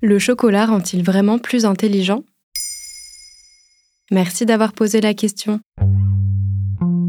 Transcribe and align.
Le 0.00 0.20
chocolat 0.20 0.66
rend-il 0.66 1.02
vraiment 1.02 1.40
plus 1.40 1.64
intelligent? 1.64 2.22
Merci 4.12 4.46
d'avoir 4.46 4.72
posé 4.72 5.00
la 5.00 5.12
question. 5.12 5.58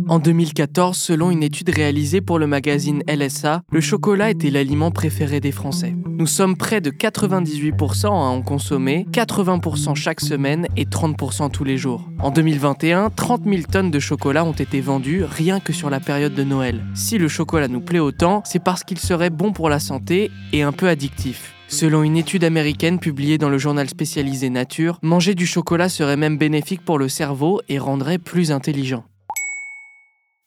En 0.07 0.17
2014, 0.17 0.97
selon 0.97 1.29
une 1.29 1.43
étude 1.43 1.69
réalisée 1.69 2.19
pour 2.19 2.39
le 2.39 2.47
magazine 2.47 3.03
LSA, 3.07 3.61
le 3.71 3.79
chocolat 3.79 4.31
était 4.31 4.49
l'aliment 4.49 4.89
préféré 4.89 5.39
des 5.39 5.51
Français. 5.51 5.93
Nous 6.07 6.25
sommes 6.25 6.57
près 6.57 6.81
de 6.81 6.89
98% 6.89 8.07
à 8.07 8.09
en 8.09 8.41
consommer, 8.41 9.05
80% 9.11 9.93
chaque 9.93 10.19
semaine 10.19 10.65
et 10.75 10.85
30% 10.85 11.51
tous 11.51 11.63
les 11.63 11.77
jours. 11.77 12.09
En 12.17 12.31
2021, 12.31 13.11
30 13.11 13.43
000 13.45 13.61
tonnes 13.71 13.91
de 13.91 13.99
chocolat 13.99 14.43
ont 14.43 14.53
été 14.53 14.81
vendues 14.81 15.23
rien 15.23 15.59
que 15.59 15.73
sur 15.73 15.91
la 15.91 15.99
période 15.99 16.33
de 16.33 16.43
Noël. 16.43 16.83
Si 16.95 17.19
le 17.19 17.27
chocolat 17.27 17.67
nous 17.67 17.81
plaît 17.81 17.99
autant, 17.99 18.41
c'est 18.45 18.63
parce 18.63 18.83
qu'il 18.83 18.97
serait 18.97 19.29
bon 19.29 19.53
pour 19.53 19.69
la 19.69 19.79
santé 19.79 20.31
et 20.53 20.63
un 20.63 20.71
peu 20.71 20.87
addictif. 20.87 21.53
Selon 21.69 22.01
une 22.01 22.17
étude 22.17 22.43
américaine 22.43 22.99
publiée 22.99 23.37
dans 23.37 23.47
le 23.47 23.59
journal 23.59 23.87
spécialisé 23.87 24.49
Nature, 24.49 24.97
manger 25.03 25.35
du 25.35 25.45
chocolat 25.45 25.87
serait 25.87 26.17
même 26.17 26.37
bénéfique 26.37 26.83
pour 26.83 26.97
le 26.97 27.07
cerveau 27.07 27.61
et 27.69 27.77
rendrait 27.77 28.17
plus 28.17 28.51
intelligent. 28.51 29.05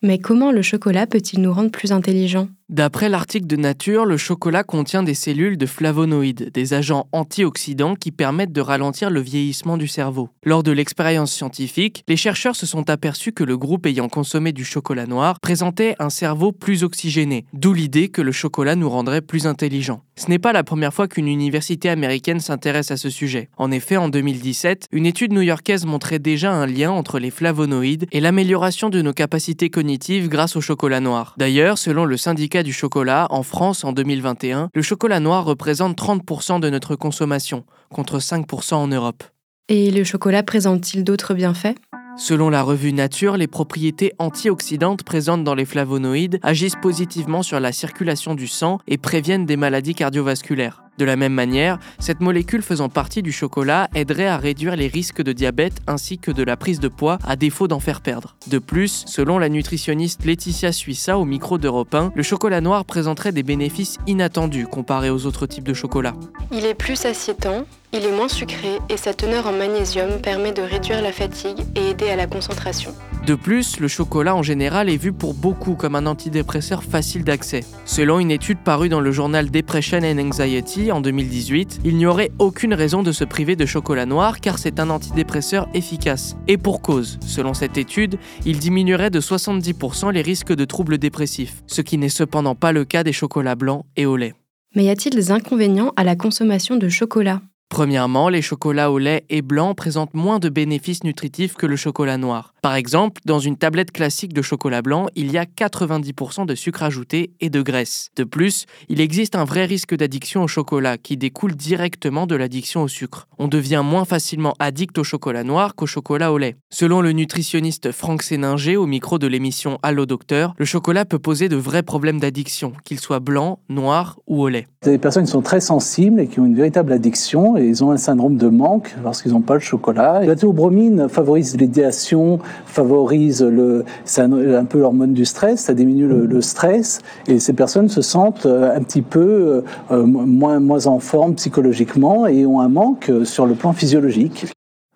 Mais 0.02 0.18
comment 0.18 0.50
le 0.50 0.62
chocolat 0.62 1.06
peut-il 1.06 1.40
nous 1.40 1.52
rendre 1.52 1.70
plus 1.70 1.92
intelligents? 1.92 2.48
D'après 2.72 3.10
l'article 3.10 3.46
de 3.46 3.56
Nature, 3.56 4.06
le 4.06 4.16
chocolat 4.16 4.62
contient 4.64 5.02
des 5.02 5.12
cellules 5.12 5.58
de 5.58 5.66
flavonoïdes, 5.66 6.50
des 6.54 6.72
agents 6.72 7.06
antioxydants 7.12 7.96
qui 7.96 8.12
permettent 8.12 8.50
de 8.50 8.62
ralentir 8.62 9.10
le 9.10 9.20
vieillissement 9.20 9.76
du 9.76 9.86
cerveau. 9.86 10.30
Lors 10.42 10.62
de 10.62 10.72
l'expérience 10.72 11.32
scientifique, 11.32 12.02
les 12.08 12.16
chercheurs 12.16 12.56
se 12.56 12.64
sont 12.64 12.88
aperçus 12.88 13.32
que 13.32 13.44
le 13.44 13.58
groupe 13.58 13.84
ayant 13.84 14.08
consommé 14.08 14.52
du 14.52 14.64
chocolat 14.64 15.04
noir 15.04 15.38
présentait 15.40 15.96
un 15.98 16.08
cerveau 16.08 16.50
plus 16.50 16.82
oxygéné, 16.82 17.44
d'où 17.52 17.74
l'idée 17.74 18.08
que 18.08 18.22
le 18.22 18.32
chocolat 18.32 18.74
nous 18.74 18.88
rendrait 18.88 19.20
plus 19.20 19.46
intelligents. 19.46 20.00
Ce 20.16 20.30
n'est 20.30 20.38
pas 20.38 20.54
la 20.54 20.64
première 20.64 20.94
fois 20.94 21.08
qu'une 21.08 21.28
université 21.28 21.90
américaine 21.90 22.40
s'intéresse 22.40 22.90
à 22.90 22.96
ce 22.96 23.10
sujet. 23.10 23.50
En 23.58 23.70
effet, 23.70 23.98
en 23.98 24.08
2017, 24.08 24.86
une 24.92 25.04
étude 25.04 25.34
new-yorkaise 25.34 25.84
montrait 25.84 26.20
déjà 26.20 26.52
un 26.52 26.66
lien 26.66 26.90
entre 26.90 27.18
les 27.18 27.30
flavonoïdes 27.30 28.06
et 28.12 28.20
l'amélioration 28.20 28.88
de 28.88 29.02
nos 29.02 29.12
capacités 29.12 29.68
cognitives 29.68 30.30
grâce 30.30 30.56
au 30.56 30.62
chocolat 30.62 31.00
noir. 31.00 31.34
D'ailleurs, 31.36 31.76
selon 31.76 32.06
le 32.06 32.16
syndicat 32.16 32.61
du 32.62 32.72
chocolat, 32.72 33.26
en 33.30 33.42
France 33.42 33.84
en 33.84 33.92
2021, 33.92 34.70
le 34.74 34.82
chocolat 34.82 35.20
noir 35.20 35.44
représente 35.44 35.96
30% 35.98 36.60
de 36.60 36.70
notre 36.70 36.96
consommation, 36.96 37.64
contre 37.90 38.18
5% 38.18 38.74
en 38.74 38.88
Europe. 38.88 39.24
Et 39.68 39.90
le 39.90 40.04
chocolat 40.04 40.42
présente-t-il 40.42 41.04
d'autres 41.04 41.34
bienfaits? 41.34 41.74
Selon 42.16 42.50
la 42.50 42.62
revue 42.62 42.92
Nature, 42.92 43.36
les 43.36 43.46
propriétés 43.46 44.12
antioxydantes 44.18 45.02
présentes 45.02 45.44
dans 45.44 45.54
les 45.54 45.64
flavonoïdes 45.64 46.38
agissent 46.42 46.76
positivement 46.80 47.42
sur 47.42 47.58
la 47.58 47.72
circulation 47.72 48.34
du 48.34 48.46
sang 48.46 48.80
et 48.86 48.98
préviennent 48.98 49.46
des 49.46 49.56
maladies 49.56 49.94
cardiovasculaires. 49.94 50.82
De 50.98 51.06
la 51.06 51.16
même 51.16 51.32
manière, 51.32 51.78
cette 51.98 52.20
molécule 52.20 52.60
faisant 52.60 52.90
partie 52.90 53.22
du 53.22 53.32
chocolat 53.32 53.88
aiderait 53.94 54.26
à 54.26 54.36
réduire 54.36 54.76
les 54.76 54.88
risques 54.88 55.22
de 55.22 55.32
diabète 55.32 55.80
ainsi 55.86 56.18
que 56.18 56.30
de 56.30 56.42
la 56.42 56.58
prise 56.58 56.80
de 56.80 56.88
poids 56.88 57.18
à 57.26 57.34
défaut 57.34 57.66
d'en 57.66 57.80
faire 57.80 58.02
perdre. 58.02 58.36
De 58.48 58.58
plus, 58.58 59.04
selon 59.06 59.38
la 59.38 59.48
nutritionniste 59.48 60.26
Laetitia 60.26 60.70
Suissa 60.70 61.18
au 61.18 61.24
micro 61.24 61.56
d'Europe 61.56 61.94
1, 61.94 62.12
le 62.14 62.22
chocolat 62.22 62.60
noir 62.60 62.84
présenterait 62.84 63.32
des 63.32 63.42
bénéfices 63.42 63.98
inattendus 64.06 64.66
comparés 64.66 65.10
aux 65.10 65.24
autres 65.24 65.46
types 65.46 65.66
de 65.66 65.74
chocolat. 65.74 66.12
Il 66.52 66.66
est 66.66 66.74
plus 66.74 67.06
assiétant, 67.06 67.64
il 67.92 68.04
est 68.04 68.12
moins 68.12 68.28
sucré 68.28 68.78
et 68.88 68.96
sa 68.96 69.12
teneur 69.12 69.46
en 69.46 69.52
magnésium 69.52 70.20
permet 70.20 70.52
de 70.52 70.62
réduire 70.62 71.02
la 71.02 71.12
fatigue 71.12 71.58
et 71.76 71.90
aider 71.90 72.08
à 72.08 72.16
la 72.16 72.26
concentration. 72.26 72.94
De 73.26 73.34
plus, 73.34 73.78
le 73.78 73.86
chocolat 73.86 74.34
en 74.34 74.42
général 74.42 74.88
est 74.88 74.96
vu 74.96 75.12
pour 75.12 75.34
beaucoup 75.34 75.74
comme 75.74 75.94
un 75.94 76.06
antidépresseur 76.06 76.82
facile 76.82 77.22
d'accès. 77.22 77.60
Selon 77.84 78.18
une 78.18 78.32
étude 78.32 78.58
parue 78.58 78.88
dans 78.88 79.00
le 79.00 79.12
journal 79.12 79.50
Depression 79.50 79.98
and 79.98 80.18
Anxiety 80.18 80.90
en 80.90 81.00
2018, 81.00 81.80
il 81.84 81.96
n'y 81.96 82.06
aurait 82.06 82.32
aucune 82.38 82.74
raison 82.74 83.02
de 83.02 83.12
se 83.12 83.24
priver 83.24 83.54
de 83.54 83.66
chocolat 83.66 84.06
noir 84.06 84.40
car 84.40 84.58
c'est 84.58 84.80
un 84.80 84.90
antidépresseur 84.90 85.68
efficace. 85.72 86.36
Et 86.48 86.56
pour 86.56 86.82
cause, 86.82 87.18
selon 87.24 87.54
cette 87.54 87.78
étude, 87.78 88.18
il 88.44 88.58
diminuerait 88.58 89.10
de 89.10 89.20
70% 89.20 90.12
les 90.12 90.22
risques 90.22 90.54
de 90.54 90.64
troubles 90.64 90.98
dépressifs, 90.98 91.62
ce 91.66 91.82
qui 91.82 91.98
n'est 91.98 92.08
cependant 92.08 92.54
pas 92.56 92.72
le 92.72 92.84
cas 92.84 93.04
des 93.04 93.12
chocolats 93.12 93.54
blancs 93.54 93.84
et 93.96 94.06
au 94.06 94.16
lait. 94.16 94.34
Mais 94.74 94.84
y 94.84 94.90
a-t-il 94.90 95.14
des 95.14 95.30
inconvénients 95.30 95.92
à 95.96 96.02
la 96.02 96.16
consommation 96.16 96.76
de 96.76 96.88
chocolat? 96.88 97.42
Premièrement, 97.72 98.28
les 98.28 98.42
chocolats 98.42 98.90
au 98.90 98.98
lait 98.98 99.24
et 99.30 99.40
blanc 99.40 99.74
présentent 99.74 100.12
moins 100.12 100.38
de 100.38 100.50
bénéfices 100.50 101.04
nutritifs 101.04 101.54
que 101.54 101.64
le 101.64 101.76
chocolat 101.76 102.18
noir. 102.18 102.51
Par 102.62 102.76
exemple, 102.76 103.20
dans 103.24 103.40
une 103.40 103.56
tablette 103.56 103.90
classique 103.90 104.32
de 104.32 104.40
chocolat 104.40 104.82
blanc, 104.82 105.06
il 105.16 105.32
y 105.32 105.36
a 105.36 105.46
90% 105.46 106.46
de 106.46 106.54
sucre 106.54 106.84
ajouté 106.84 107.32
et 107.40 107.50
de 107.50 107.60
graisse. 107.60 108.10
De 108.14 108.22
plus, 108.22 108.66
il 108.88 109.00
existe 109.00 109.34
un 109.34 109.42
vrai 109.42 109.64
risque 109.64 109.96
d'addiction 109.96 110.44
au 110.44 110.46
chocolat 110.46 110.96
qui 110.96 111.16
découle 111.16 111.56
directement 111.56 112.24
de 112.28 112.36
l'addiction 112.36 112.84
au 112.84 112.88
sucre. 112.88 113.26
On 113.40 113.48
devient 113.48 113.82
moins 113.84 114.04
facilement 114.04 114.54
addict 114.60 114.96
au 114.98 115.02
chocolat 115.02 115.42
noir 115.42 115.74
qu'au 115.74 115.86
chocolat 115.86 116.32
au 116.32 116.38
lait. 116.38 116.54
Selon 116.70 117.00
le 117.00 117.10
nutritionniste 117.10 117.90
Franck 117.90 118.22
Séninger 118.22 118.76
au 118.76 118.86
micro 118.86 119.18
de 119.18 119.26
l'émission 119.26 119.80
Allo 119.82 120.06
Docteur, 120.06 120.54
le 120.56 120.64
chocolat 120.64 121.04
peut 121.04 121.18
poser 121.18 121.48
de 121.48 121.56
vrais 121.56 121.82
problèmes 121.82 122.20
d'addiction, 122.20 122.74
qu'il 122.84 123.00
soit 123.00 123.18
blanc, 123.18 123.58
noir 123.70 124.20
ou 124.28 124.40
au 124.40 124.48
lait. 124.48 124.68
Des 124.84 124.98
personnes 124.98 125.26
sont 125.26 125.42
très 125.42 125.60
sensibles 125.60 126.20
et 126.20 126.28
qui 126.28 126.38
ont 126.38 126.46
une 126.46 126.54
véritable 126.54 126.92
addiction 126.92 127.56
ils 127.56 127.82
ont 127.82 127.90
un 127.90 127.96
syndrome 127.96 128.36
de 128.36 128.48
manque 128.48 128.94
lorsqu'ils 129.02 129.32
n'ont 129.32 129.40
pas 129.40 129.54
le 129.54 129.60
chocolat. 129.60 130.24
La 130.24 130.36
théobromine 130.36 131.08
favorise 131.08 131.56
l'idéation, 131.56 132.38
favorise 132.66 133.42
le, 133.42 133.84
c'est 134.04 134.22
un, 134.22 134.64
peu 134.64 134.80
l'hormone 134.80 135.14
du 135.14 135.24
stress, 135.24 135.62
ça 135.62 135.74
diminue 135.74 136.06
le, 136.06 136.40
stress 136.40 137.00
et 137.28 137.38
ces 137.38 137.52
personnes 137.52 137.88
se 137.88 138.02
sentent 138.02 138.46
euh, 138.46 138.76
un 138.76 138.82
petit 138.82 139.02
peu 139.02 139.62
euh, 139.90 140.04
moins, 140.04 140.60
moins 140.60 140.86
en 140.86 140.98
forme 140.98 141.34
psychologiquement 141.34 142.26
et 142.26 142.46
ont 142.46 142.60
un 142.60 142.68
manque 142.68 143.10
sur 143.24 143.46
le 143.46 143.54
plan 143.54 143.72
physiologique. 143.72 144.46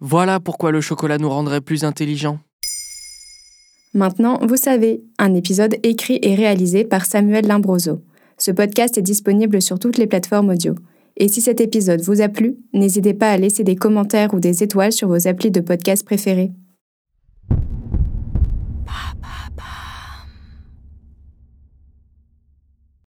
Voilà 0.00 0.40
pourquoi 0.40 0.72
le 0.72 0.80
chocolat 0.80 1.18
nous 1.18 1.30
rendrait 1.30 1.60
plus 1.60 1.84
intelligents. 1.84 2.38
Maintenant, 3.94 4.38
vous 4.42 4.56
savez, 4.56 5.02
un 5.18 5.32
épisode 5.34 5.76
écrit 5.82 6.18
et 6.20 6.34
réalisé 6.34 6.84
par 6.84 7.06
Samuel 7.06 7.46
Limbroso. 7.46 8.02
Ce 8.36 8.50
podcast 8.50 8.98
est 8.98 9.02
disponible 9.02 9.62
sur 9.62 9.78
toutes 9.78 9.96
les 9.96 10.06
plateformes 10.06 10.50
audio. 10.50 10.74
Et 11.16 11.28
si 11.28 11.40
cet 11.40 11.62
épisode 11.62 12.02
vous 12.02 12.20
a 12.20 12.28
plu, 12.28 12.56
n'hésitez 12.74 13.14
pas 13.14 13.30
à 13.30 13.38
laisser 13.38 13.64
des 13.64 13.76
commentaires 13.76 14.34
ou 14.34 14.40
des 14.40 14.62
étoiles 14.62 14.92
sur 14.92 15.08
vos 15.08 15.26
applis 15.26 15.50
de 15.50 15.60
podcast 15.60 16.04
préférés. 16.04 16.52